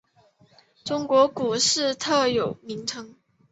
[0.83, 3.15] 中国股市特有名称。